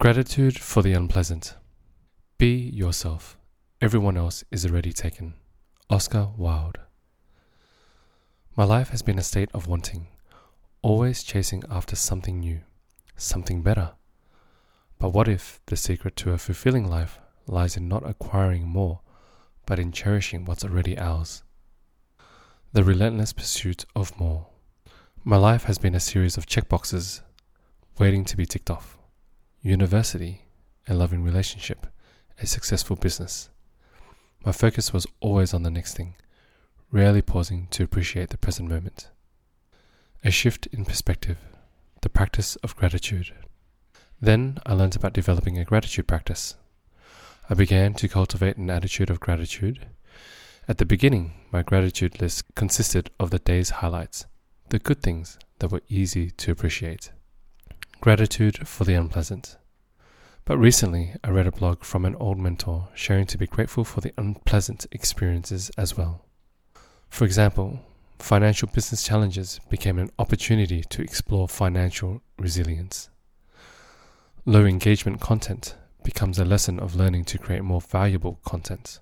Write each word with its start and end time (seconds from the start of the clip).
Gratitude 0.00 0.58
for 0.58 0.80
the 0.80 0.94
unpleasant. 0.94 1.56
Be 2.38 2.54
yourself. 2.54 3.36
Everyone 3.82 4.16
else 4.16 4.42
is 4.50 4.64
already 4.64 4.94
taken. 4.94 5.34
Oscar 5.90 6.30
Wilde. 6.38 6.78
My 8.56 8.64
life 8.64 8.88
has 8.88 9.02
been 9.02 9.18
a 9.18 9.22
state 9.22 9.50
of 9.52 9.66
wanting, 9.66 10.06
always 10.80 11.22
chasing 11.22 11.64
after 11.70 11.96
something 11.96 12.40
new, 12.40 12.60
something 13.18 13.60
better. 13.62 13.92
But 14.98 15.10
what 15.10 15.28
if 15.28 15.60
the 15.66 15.76
secret 15.76 16.16
to 16.16 16.32
a 16.32 16.38
fulfilling 16.38 16.88
life 16.88 17.18
lies 17.46 17.76
in 17.76 17.86
not 17.86 18.08
acquiring 18.08 18.66
more, 18.66 19.00
but 19.66 19.78
in 19.78 19.92
cherishing 19.92 20.46
what's 20.46 20.64
already 20.64 20.96
ours? 20.96 21.42
The 22.72 22.84
relentless 22.84 23.34
pursuit 23.34 23.84
of 23.94 24.18
more. 24.18 24.46
My 25.24 25.36
life 25.36 25.64
has 25.64 25.76
been 25.76 25.94
a 25.94 26.00
series 26.00 26.38
of 26.38 26.46
checkboxes 26.46 27.20
waiting 27.98 28.24
to 28.24 28.36
be 28.38 28.46
ticked 28.46 28.70
off. 28.70 28.96
University, 29.62 30.46
a 30.88 30.94
loving 30.94 31.22
relationship, 31.22 31.86
a 32.40 32.46
successful 32.46 32.96
business. 32.96 33.50
My 34.42 34.52
focus 34.52 34.94
was 34.94 35.06
always 35.20 35.52
on 35.52 35.64
the 35.64 35.70
next 35.70 35.94
thing, 35.94 36.14
rarely 36.90 37.20
pausing 37.20 37.68
to 37.72 37.84
appreciate 37.84 38.30
the 38.30 38.38
present 38.38 38.70
moment. 38.70 39.10
A 40.24 40.30
shift 40.30 40.66
in 40.68 40.86
perspective, 40.86 41.36
the 42.00 42.08
practice 42.08 42.56
of 42.56 42.74
gratitude. 42.74 43.32
Then 44.18 44.58
I 44.64 44.72
learned 44.72 44.96
about 44.96 45.12
developing 45.12 45.58
a 45.58 45.64
gratitude 45.66 46.06
practice. 46.06 46.54
I 47.50 47.54
began 47.54 47.92
to 47.94 48.08
cultivate 48.08 48.56
an 48.56 48.70
attitude 48.70 49.10
of 49.10 49.20
gratitude. 49.20 49.88
At 50.68 50.78
the 50.78 50.86
beginning, 50.86 51.34
my 51.52 51.62
gratitude 51.62 52.18
list 52.18 52.44
consisted 52.54 53.10
of 53.20 53.28
the 53.28 53.38
day's 53.38 53.68
highlights, 53.68 54.24
the 54.70 54.78
good 54.78 55.02
things 55.02 55.38
that 55.58 55.70
were 55.70 55.82
easy 55.90 56.30
to 56.30 56.50
appreciate. 56.50 57.10
Gratitude 58.00 58.66
for 58.66 58.84
the 58.84 58.94
unpleasant. 58.94 59.58
But 60.46 60.56
recently, 60.56 61.12
I 61.22 61.28
read 61.28 61.46
a 61.46 61.52
blog 61.52 61.84
from 61.84 62.06
an 62.06 62.14
old 62.14 62.38
mentor 62.38 62.88
sharing 62.94 63.26
to 63.26 63.36
be 63.36 63.46
grateful 63.46 63.84
for 63.84 64.00
the 64.00 64.14
unpleasant 64.16 64.86
experiences 64.90 65.70
as 65.76 65.98
well. 65.98 66.24
For 67.10 67.26
example, 67.26 67.80
financial 68.18 68.68
business 68.72 69.04
challenges 69.04 69.60
became 69.68 69.98
an 69.98 70.10
opportunity 70.18 70.82
to 70.88 71.02
explore 71.02 71.46
financial 71.46 72.22
resilience. 72.38 73.10
Low 74.46 74.64
engagement 74.64 75.20
content 75.20 75.74
becomes 76.02 76.38
a 76.38 76.44
lesson 76.46 76.80
of 76.80 76.96
learning 76.96 77.26
to 77.26 77.38
create 77.38 77.64
more 77.64 77.82
valuable 77.82 78.40
content. 78.46 79.00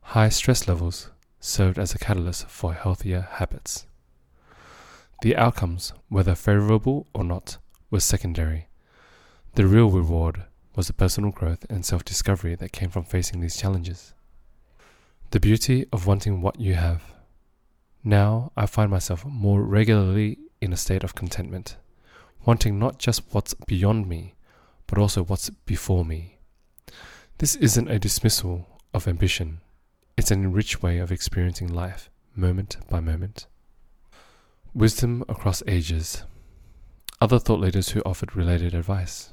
High 0.00 0.30
stress 0.30 0.66
levels 0.66 1.10
served 1.38 1.78
as 1.78 1.94
a 1.94 1.98
catalyst 1.98 2.46
for 2.46 2.72
healthier 2.72 3.28
habits. 3.32 3.84
The 5.20 5.36
outcomes, 5.36 5.92
whether 6.08 6.36
favorable 6.36 7.08
or 7.12 7.24
not, 7.24 7.58
were 7.90 7.98
secondary. 7.98 8.68
The 9.54 9.66
real 9.66 9.90
reward 9.90 10.44
was 10.76 10.86
the 10.86 10.92
personal 10.92 11.32
growth 11.32 11.66
and 11.68 11.84
self 11.84 12.04
discovery 12.04 12.54
that 12.54 12.70
came 12.70 12.88
from 12.88 13.02
facing 13.02 13.40
these 13.40 13.56
challenges. 13.56 14.14
The 15.30 15.40
beauty 15.40 15.86
of 15.92 16.06
wanting 16.06 16.40
what 16.40 16.60
you 16.60 16.74
have. 16.74 17.02
Now 18.04 18.52
I 18.56 18.66
find 18.66 18.92
myself 18.92 19.24
more 19.24 19.62
regularly 19.62 20.38
in 20.60 20.72
a 20.72 20.76
state 20.76 21.02
of 21.02 21.16
contentment, 21.16 21.76
wanting 22.44 22.78
not 22.78 22.98
just 22.98 23.22
what's 23.32 23.54
beyond 23.54 24.08
me, 24.08 24.34
but 24.86 24.98
also 24.98 25.24
what's 25.24 25.50
before 25.50 26.04
me. 26.04 26.38
This 27.38 27.56
isn't 27.56 27.90
a 27.90 27.98
dismissal 27.98 28.80
of 28.94 29.08
ambition, 29.08 29.60
it's 30.16 30.30
an 30.30 30.44
enriched 30.44 30.80
way 30.80 30.98
of 30.98 31.10
experiencing 31.10 31.74
life, 31.74 32.08
moment 32.36 32.76
by 32.88 33.00
moment. 33.00 33.46
Wisdom 34.74 35.24
across 35.30 35.62
ages. 35.66 36.24
Other 37.22 37.38
thought 37.38 37.58
leaders 37.58 37.90
who 37.90 38.02
offered 38.04 38.36
related 38.36 38.74
advice. 38.74 39.32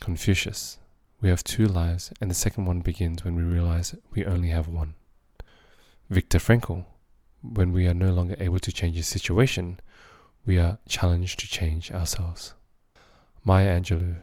Confucius. 0.00 0.78
We 1.22 1.30
have 1.30 1.42
two 1.42 1.66
lives, 1.66 2.12
and 2.20 2.30
the 2.30 2.34
second 2.34 2.66
one 2.66 2.80
begins 2.80 3.24
when 3.24 3.34
we 3.34 3.42
realize 3.42 3.94
we 4.12 4.26
only 4.26 4.48
have 4.50 4.68
one. 4.68 4.94
Viktor 6.10 6.38
Frankl. 6.38 6.84
When 7.42 7.72
we 7.72 7.86
are 7.86 7.94
no 7.94 8.12
longer 8.12 8.36
able 8.38 8.58
to 8.58 8.70
change 8.70 8.98
a 8.98 9.02
situation, 9.02 9.80
we 10.44 10.58
are 10.58 10.78
challenged 10.86 11.40
to 11.40 11.48
change 11.48 11.90
ourselves. 11.90 12.52
Maya 13.44 13.80
Angelou. 13.80 14.16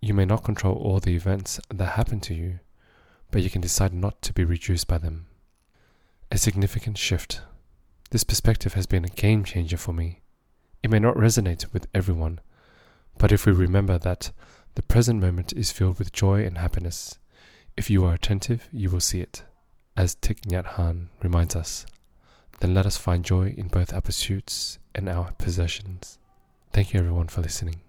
You 0.00 0.14
may 0.14 0.24
not 0.24 0.42
control 0.42 0.74
all 0.74 1.00
the 1.00 1.14
events 1.14 1.60
that 1.68 1.84
happen 1.84 2.18
to 2.20 2.34
you, 2.34 2.60
but 3.30 3.42
you 3.42 3.50
can 3.50 3.60
decide 3.60 3.92
not 3.92 4.22
to 4.22 4.32
be 4.32 4.42
reduced 4.42 4.88
by 4.88 4.96
them. 4.96 5.26
A 6.30 6.38
significant 6.38 6.96
shift 6.96 7.42
this 8.12 8.24
perspective 8.24 8.74
has 8.74 8.84
been 8.84 9.06
a 9.06 9.08
game 9.08 9.42
changer 9.42 9.78
for 9.78 9.94
me. 9.94 10.20
It 10.82 10.90
may 10.90 10.98
not 10.98 11.14
resonate 11.14 11.72
with 11.72 11.86
everyone, 11.94 12.40
but 13.16 13.32
if 13.32 13.46
we 13.46 13.52
remember 13.52 13.96
that 13.96 14.32
the 14.74 14.82
present 14.82 15.18
moment 15.18 15.54
is 15.54 15.72
filled 15.72 15.98
with 15.98 16.12
joy 16.12 16.44
and 16.44 16.58
happiness, 16.58 17.18
if 17.74 17.88
you 17.88 18.04
are 18.04 18.12
attentive, 18.12 18.68
you 18.70 18.90
will 18.90 19.00
see 19.00 19.22
it. 19.22 19.44
As 19.96 20.14
Thich 20.14 20.42
Nhat 20.42 20.74
Hanh 20.74 21.06
reminds 21.22 21.56
us, 21.56 21.86
then 22.60 22.74
let 22.74 22.84
us 22.84 22.98
find 22.98 23.24
joy 23.24 23.54
in 23.56 23.68
both 23.68 23.94
our 23.94 24.02
pursuits 24.02 24.78
and 24.94 25.08
our 25.08 25.32
possessions. 25.38 26.18
Thank 26.70 26.92
you 26.92 27.00
everyone 27.00 27.28
for 27.28 27.40
listening. 27.40 27.80